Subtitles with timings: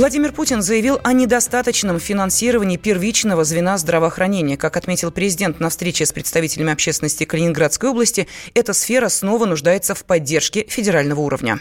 [0.00, 4.56] Владимир Путин заявил о недостаточном финансировании первичного звена здравоохранения.
[4.56, 10.06] Как отметил президент на встрече с представителями общественности Калининградской области, эта сфера снова нуждается в
[10.06, 11.60] поддержке федерального уровня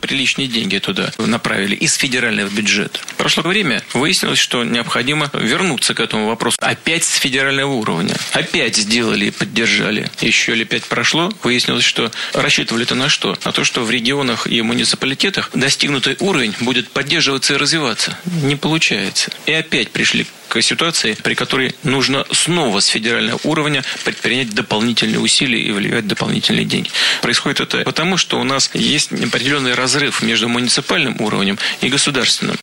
[0.00, 3.00] приличные деньги туда направили из федерального бюджета.
[3.16, 6.56] Прошло время, выяснилось, что необходимо вернуться к этому вопросу.
[6.60, 8.14] Опять с федерального уровня.
[8.32, 10.10] Опять сделали и поддержали.
[10.20, 13.36] Еще ли пять прошло, выяснилось, что рассчитывали это на что?
[13.44, 18.18] На то, что в регионах и муниципалитетах достигнутый уровень будет поддерживаться и развиваться.
[18.42, 19.30] Не получается.
[19.46, 25.60] И опять пришли к ситуации, при которой нужно снова с федерального уровня предпринять дополнительные усилия
[25.60, 26.90] и вливать дополнительные деньги.
[27.22, 32.56] Происходит это потому, что у нас есть определенный разрыв между муниципальным уровнем и государственным.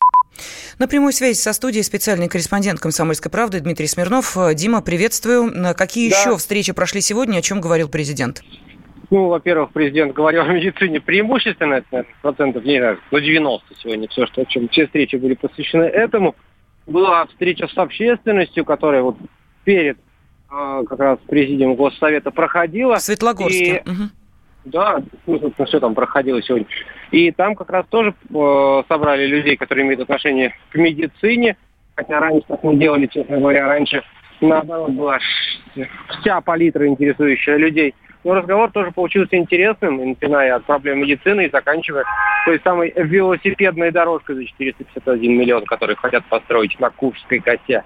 [0.78, 4.36] На прямой связи со студией специальный корреспондент «Комсомольской правды» Дмитрий Смирнов.
[4.54, 5.52] Дима, приветствую.
[5.74, 6.20] Какие да.
[6.20, 8.42] еще встречи прошли сегодня, о чем говорил президент?
[9.10, 14.08] Ну, во-первых, президент говорил о медицине преимущественно, это, наверное, процентов, не знаю, ну, 90 сегодня,
[14.08, 16.36] все, что, чем все встречи были посвящены этому
[16.86, 19.16] была встреча с общественностью, которая вот
[19.64, 19.96] перед
[20.50, 22.96] э, как раз президиум Госсовета проходила.
[22.96, 23.82] В Светлогорске.
[23.84, 24.10] И, угу.
[24.66, 26.66] Да, ну, все там проходило сегодня.
[27.10, 31.56] И там как раз тоже э, собрали людей, которые имеют отношение к медицине.
[31.94, 34.02] Хотя раньше так мы делали, честно говоря, раньше
[34.40, 35.18] наоборот была
[36.08, 37.94] вся палитра интересующая людей–
[38.26, 42.02] но разговор тоже получился интересным, начиная от проблем медицины и заканчивая
[42.44, 47.84] той самой велосипедной дорожкой за 451 миллион, которую хотят построить на Курской косе.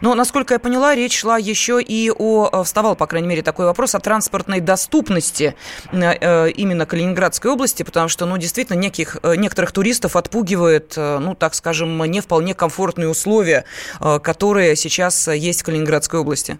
[0.00, 3.66] Но, насколько я поняла, речь шла еще и о, э, вставал, по крайней мере, такой
[3.66, 5.54] вопрос о транспортной доступности
[5.92, 11.54] э, э, именно Калининградской области, потому что, ну, действительно, неких, некоторых туристов отпугивает, ну, так
[11.54, 13.64] скажем, не вполне комфортные условия,
[14.00, 16.58] которые сейчас есть в Калининградской области.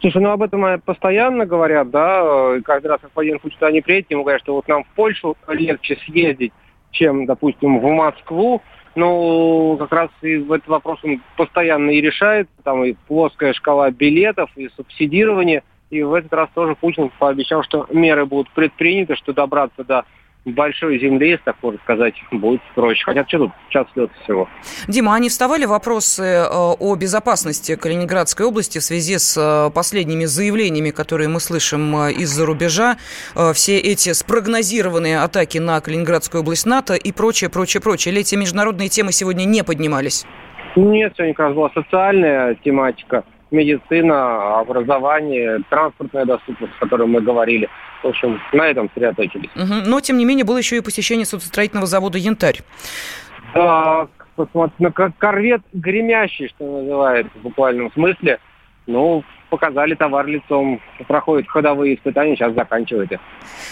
[0.00, 3.80] Слушай, ну об этом постоянно говорят, да, и каждый раз, как военный путь туда не
[3.80, 6.52] приедет, ему говорят, что вот нам в Польшу легче съездить,
[6.92, 8.62] чем, допустим, в Москву,
[8.98, 13.90] ну, как раз и в этот вопрос он постоянно и решает, там и плоская шкала
[13.92, 19.32] билетов, и субсидирование, и в этот раз тоже Путин пообещал, что меры будут предприняты, что
[19.32, 20.04] добраться до
[20.44, 23.04] большой земли, так можно сказать, будет проще.
[23.04, 24.48] Хотя что тут час лет всего.
[24.86, 30.24] Дима, а не вставали вопросы э, о безопасности Калининградской области в связи с э, последними
[30.24, 32.96] заявлениями, которые мы слышим э, из-за рубежа?
[33.54, 38.12] Все эти спрогнозированные атаки на Калининградскую область НАТО и прочее, прочее, прочее.
[38.12, 40.24] Или эти международные темы сегодня не поднимались?
[40.76, 47.68] Нет, сегодня как раз была социальная тематика– медицина, образование, транспортная доступность, о которой мы говорили.
[48.02, 49.50] В общем, на этом сосредоточились.
[49.56, 49.88] Угу.
[49.88, 52.60] Но, тем не менее, было еще и посещение судостроительного завода «Янтарь».
[53.54, 58.38] Да, посмотрите, корвет гремящий, что называется, в буквальном смысле.
[58.86, 63.20] Ну, показали товар лицом, проходят ходовые испытания, сейчас заканчиваете.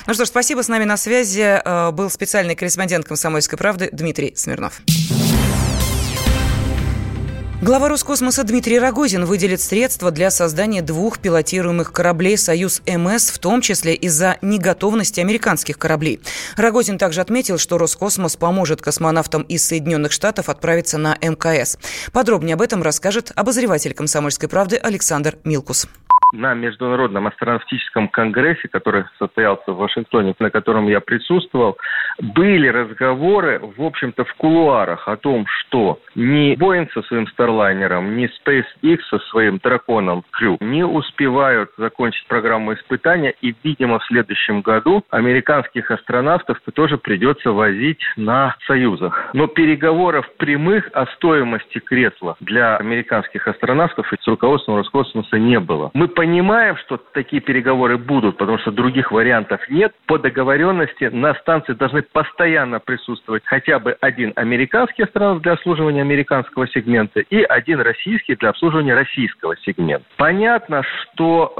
[0.06, 0.62] Ну что ж, спасибо.
[0.62, 4.81] С нами на связи э, был специальный корреспондент «Комсомольской правды» Дмитрий Смирнов.
[7.66, 13.97] Глава Роскосмоса Дмитрий Рогозин выделит средства для создания двух пилотируемых кораблей «Союз-МС», в том числе
[13.97, 16.21] из-за неготовности американских кораблей.
[16.56, 21.77] Рогозин также отметил, что Роскосмос поможет космонавтам из Соединенных Штатов отправиться на МКС.
[22.12, 25.88] Подробнее об этом расскажет обозреватель «Комсомольской правды» Александр Милкус
[26.32, 31.76] на Международном астронавтическом конгрессе, который состоялся в Вашингтоне, на котором я присутствовал,
[32.19, 38.28] были разговоры, в общем-то, в кулуарах о том, что ни Boeing со своим Старлайнером, ни
[38.28, 45.04] SpaceX со своим драконом Крю не успевают закончить программу испытания, и, видимо, в следующем году
[45.10, 49.31] американских астронавтов тоже придется возить на Союзах.
[49.32, 55.91] Но переговоров прямых о стоимости кресла для американских астронавтов с руководством Роскосмоса не было.
[55.94, 59.93] Мы понимаем, что такие переговоры будут, потому что других вариантов нет.
[60.06, 66.66] По договоренности на станции должны постоянно присутствовать хотя бы один американский астронавт для обслуживания американского
[66.69, 70.06] сегмента и один российский для обслуживания российского сегмента.
[70.16, 71.53] Понятно, что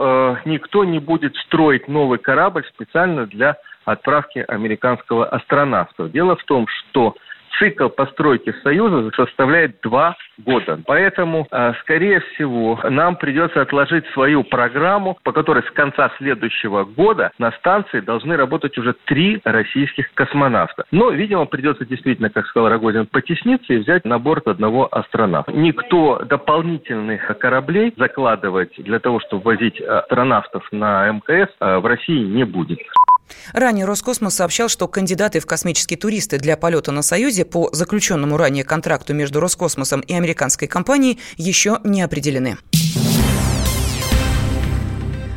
[0.45, 6.09] э, никто не будет строить новый корабль специально для отправки американского астронавта.
[6.09, 7.15] Дело в том, что
[7.59, 10.79] цикл постройки Союза составляет два года.
[10.87, 17.31] Поэтому, а, скорее всего, нам придется отложить свою программу, по которой с конца следующего года
[17.39, 20.85] на станции должны работать уже три российских космонавта.
[20.91, 25.53] Но, видимо, придется действительно, как сказал Рогозин, потесниться и взять на борт одного астронавта.
[25.53, 32.45] Никто дополнительных кораблей закладывать для того, чтобы возить астронавтов на МКС а, в России не
[32.45, 32.79] будет.
[33.53, 38.65] Ранее Роскосмос сообщал, что кандидаты в космические туристы для полета на «Союзе» по заключенному ранее
[38.65, 42.59] контракту между Роскосмосом и американской компанией еще не определены.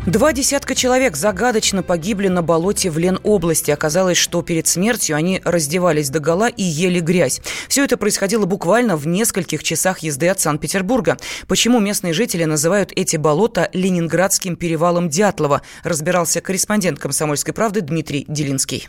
[0.10, 3.70] Два десятка человек загадочно погибли на болоте в Ленобласти.
[3.70, 7.42] Оказалось, что перед смертью они раздевались до гола и ели грязь.
[7.68, 11.20] Все это происходило буквально в нескольких часах езды от Санкт-Петербурга.
[11.48, 18.88] Почему местные жители называют эти болота Ленинградским перевалом Дятлова, разбирался корреспондент «Комсомольской правды» Дмитрий Делинский.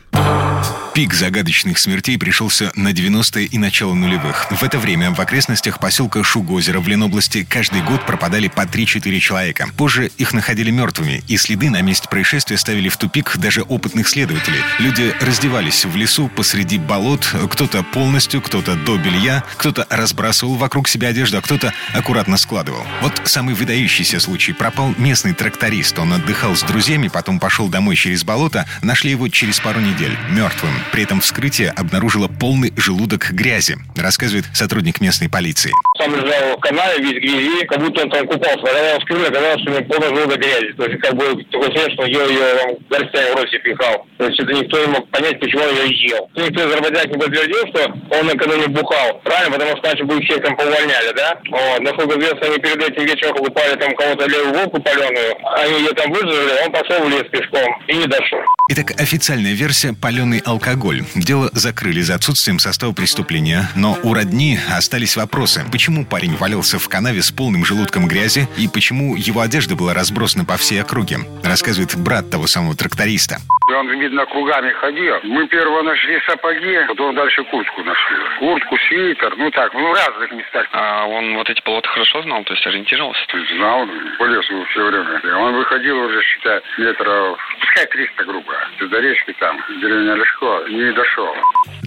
[0.94, 4.50] Пик загадочных смертей пришелся на 90-е и начало нулевых.
[4.50, 9.68] В это время в окрестностях поселка Шугозеро в Ленобласти каждый год пропадали по 3-4 человека.
[9.76, 14.60] Позже их находили мертвыми, и следы на месте происшествия ставили в тупик даже опытных следователей.
[14.78, 21.08] Люди раздевались в лесу посреди болот, кто-то полностью, кто-то до белья, кто-то разбрасывал вокруг себя
[21.08, 22.84] одежду, а кто-то аккуратно складывал.
[23.02, 24.52] Вот самый выдающийся случай.
[24.52, 25.98] Пропал местный тракторист.
[25.98, 30.72] Он отдыхал с друзьями, потом пошел домой через болото, нашли его через пару недель, мертвым.
[30.92, 35.72] При этом вскрытие обнаружило полный желудок грязи, рассказывает сотрудник местной полиции.
[35.98, 38.60] Сам лежал в канале, весь грязи, как будто он там купался.
[38.60, 40.72] Когда его вскрыли, оказалось, что у него полный желудок грязи.
[40.72, 44.06] То есть, как бы, такое смешно, что ее горстями в рот себе пихал.
[44.18, 46.30] То есть, это никто не мог понять, почему он ее ел.
[46.36, 49.20] Никто из работяг не подтвердил, что он накануне бухал.
[49.24, 51.38] Правильно, потому что иначе бы их всех там повольняли, да?
[51.50, 51.80] Вот.
[51.80, 55.36] Насколько известно, они перед этим вечером покупали там кого-то левую волку паленую.
[55.56, 58.40] Они ее там выжили, он пошел в лес пешком и не дошел.
[58.72, 61.02] Итак, официальная версия– паленый алкоголь.
[61.16, 65.64] Дело закрыли за отсутствием состава преступления, но у родни остались вопросы.
[65.72, 70.44] Почему парень валялся в канаве с полным желудком грязи и почему его одежда была разбросана
[70.44, 73.38] по всей округе, рассказывает брат того самого тракториста.
[73.74, 75.16] Он, видно, кругами ходил.
[75.24, 78.16] Мы первого нашли сапоги, потом дальше куртку нашли.
[78.38, 80.66] Куртку, свитер, ну так, ну в разных местах.
[80.72, 83.20] А он вот эти болота хорошо знал, то есть ориентировался?
[83.56, 83.86] Знал,
[84.18, 85.36] по лесу все время.
[85.38, 88.52] Он выходил уже, считай, метров, пускай 300 грубо.
[88.80, 91.34] До речки там, деревня Лешко, не дошел.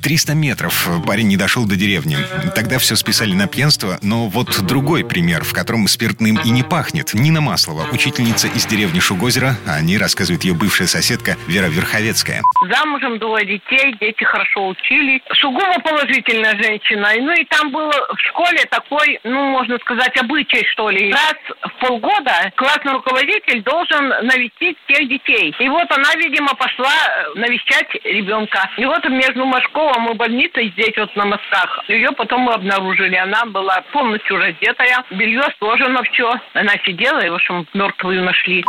[0.02, 2.18] 300 метров парень не дошел до деревни.
[2.56, 7.14] Тогда все списали на пьянство, но вот другой пример, в котором спиртным и не пахнет.
[7.14, 12.42] Нина Маслова, учительница из деревни Шугозера, о ней рассказывает ее бывшая соседка Вера Верховецкая.
[12.70, 15.22] Замужем, двое детей, дети хорошо учились.
[15.40, 17.10] Сугубо положительная женщина.
[17.20, 21.12] Ну и там было в школе такой, ну, можно сказать, обычай, что ли.
[21.12, 25.54] Раз в полгода классный руководитель должен навестить всех детей.
[25.60, 28.70] И вот она, видимо, пошла э, навещать ребенка.
[28.78, 31.84] И вот между Машковым и больницей здесь вот на мостах.
[31.88, 33.16] Ее потом мы обнаружили.
[33.16, 36.32] Она была полностью раздетая, белье сложено все.
[36.54, 38.64] Она сидела и, в общем, мертвую нашли.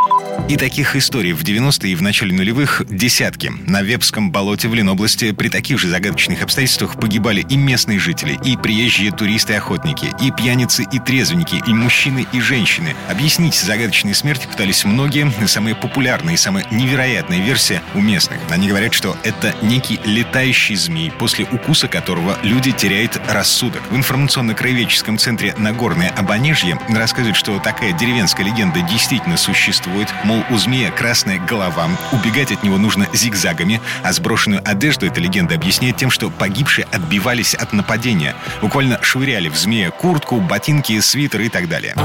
[0.49, 3.51] И таких историй в 90-е и в начале нулевых десятки.
[3.67, 8.57] На Вепском болоте в Ленобласти при таких же загадочных обстоятельствах погибали и местные жители, и
[8.57, 12.95] приезжие туристы-охотники, и пьяницы, и трезвенники, и мужчины, и женщины.
[13.09, 15.31] Объяснить загадочные смерти пытались многие.
[15.47, 18.39] Самая популярная и самая невероятная версия у местных.
[18.49, 23.81] Они говорят, что это некий летающий змей, после укуса которого люди теряют рассудок.
[23.91, 30.07] В информационно-краеведческом центре Нагорное Обонежье рассказывают, что такая деревенская легенда действительно существует.
[30.23, 35.55] Мол, у змея красная голова, убегать от него нужно зигзагами, а сброшенную одежду эта легенда
[35.55, 38.35] объясняет тем, что погибшие отбивались от нападения.
[38.61, 41.95] Буквально швыряли в змея куртку, ботинки, свитер и так далее.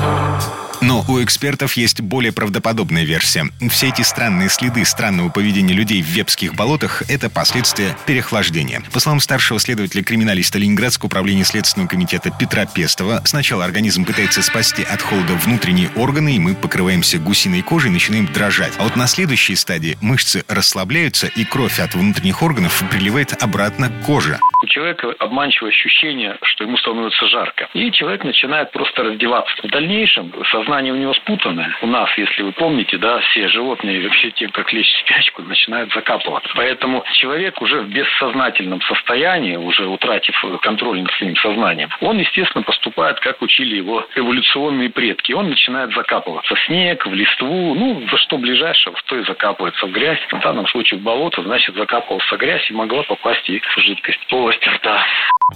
[0.81, 3.45] Но у экспертов есть более правдоподобная версия.
[3.71, 8.83] Все эти странные следы странного поведения людей в вепских болотах– это последствия переохлаждения.
[8.93, 15.03] По словам старшего следователя-криминалиста Ленинградского управления Следственного комитета Петра Пестова, сначала организм пытается спасти от
[15.03, 18.73] холода внутренние органы, и мы покрываемся гусиной кожей и начинаем дрожать.
[18.79, 24.07] А вот на следующей стадии мышцы расслабляются, и кровь от внутренних органов приливает обратно к
[24.07, 24.39] коже.
[24.63, 27.69] У человека обманчивое ощущение, что ему становится жарко.
[27.75, 29.55] И человек начинает просто раздеваться.
[29.63, 31.77] В дальнейшем сознание у него спутанное.
[31.83, 36.51] У нас, если вы помните, да, все животные вообще тем, как лечь спячку, начинают закапываться.
[36.55, 43.21] Поэтому человек уже в бессознательном состоянии, уже утратив контроль над своим сознанием, он, естественно, поступает,
[43.21, 45.33] как учили его эволюционные предки.
[45.33, 49.87] Он начинает закапываться в снег, в листву, ну, во что ближайшее, в то и закапывается
[49.87, 50.21] в грязь.
[50.31, 54.21] В данном случае в болото, значит, закапывался грязь и могла попасть и в жидкость.
[54.29, 55.05] Полость рта.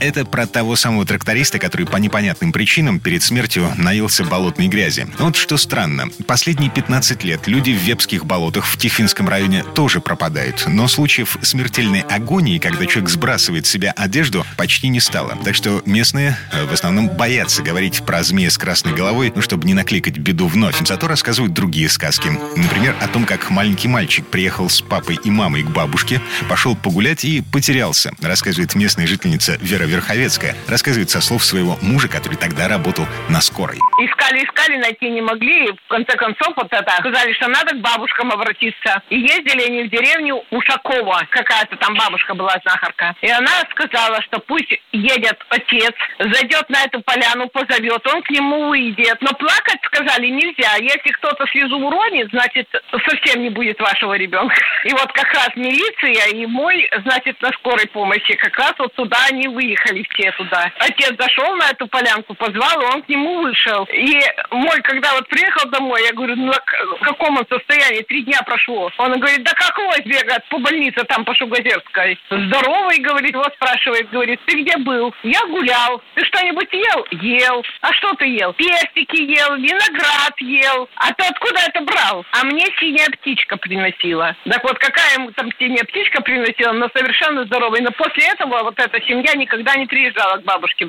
[0.00, 5.06] Это про того самого тракториста, который по непонятным причинам перед смертью наелся болотной грязи.
[5.18, 6.08] Вот что странно.
[6.26, 10.64] Последние 15 лет люди в Вепских болотах в Тихвинском районе тоже пропадают.
[10.66, 15.38] Но случаев смертельной агонии, когда человек сбрасывает с себя одежду, почти не стало.
[15.44, 19.66] Так что местные э, в основном боятся говорить про змея с красной головой, ну, чтобы
[19.66, 20.76] не накликать беду вновь.
[20.86, 22.28] Зато рассказывают другие сказки.
[22.56, 27.24] Например, о том, как маленький мальчик приехал с папой и мамой к бабушке, пошел погулять
[27.24, 32.68] и потерялся, рассказывает местная жительница Вера Вера Верховецкая рассказывает со слов своего мужа, который тогда
[32.68, 33.78] работал на скорой.
[34.00, 35.66] Искали, искали, найти не могли.
[35.66, 39.02] И в конце концов вот это сказали, что надо к бабушкам обратиться.
[39.10, 41.26] И ездили они в деревню Ушакова.
[41.30, 43.14] Какая-то там бабушка была знахарка.
[43.20, 48.68] И она сказала, что пусть едет отец, зайдет на эту поляну, позовет, он к нему
[48.68, 49.18] выйдет.
[49.20, 50.76] Но плакать, сказали, нельзя.
[50.80, 54.56] Если кто-то слезу уронит, значит, совсем не будет вашего ребенка.
[54.84, 59.18] И вот как раз милиция и мой, значит, на скорой помощи, как раз вот туда
[59.30, 60.70] они выехали все туда.
[60.78, 63.84] Отец зашел на эту полянку, позвал, и он к нему вышел.
[63.92, 68.02] И мой, когда вот приехал домой, я говорю, ну в каком он состоянии?
[68.02, 68.90] Три дня прошло.
[68.98, 72.18] Он говорит, да какой бегает по больнице там по Шугазерской?
[72.30, 75.14] Здоровый, говорит, вот спрашивает, говорит, ты где был?
[75.22, 76.02] Я гулял.
[76.14, 77.06] Ты что-нибудь ел?
[77.10, 77.64] Ел.
[77.80, 78.52] А что ты ел?
[78.54, 80.88] Пестики ел, виноград ел.
[80.96, 82.24] А ты откуда это брал?
[82.32, 84.36] А мне синяя птичка приносила.
[84.44, 87.80] Так вот, какая ему там синяя птичка приносила, но совершенно здоровый.
[87.80, 90.88] Но после этого вот эта семья никогда не приезжала к бабушке.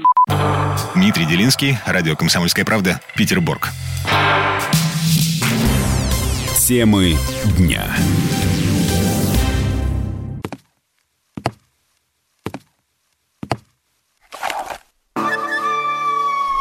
[0.96, 3.70] Дмитрий Делинский, радио «Комсомольская правда», Петербург.
[6.68, 7.16] Темы
[7.58, 7.86] дня.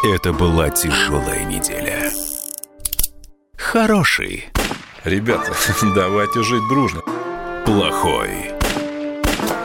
[0.05, 2.13] Это была тяжелая неделя.
[3.57, 4.51] Хороший.
[5.05, 5.53] Ребята,
[5.95, 7.01] давайте жить дружно.
[7.65, 8.54] Плохой.